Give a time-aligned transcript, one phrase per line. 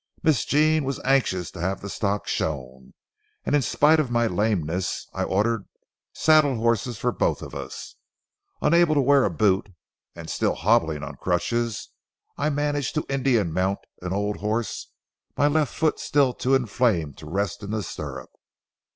[0.23, 2.95] Miss Jean was anxious to have the stock shown,
[3.45, 5.67] and in spite of my lameness I ordered
[6.11, 7.97] saddle horses for both of us.
[8.63, 9.69] Unable to wear a boot
[10.15, 11.89] and still hobbling on crutches,
[12.35, 14.87] I managed to Indian mount an old horse,
[15.37, 18.31] my left foot still too inflamed to rest in the stirrup.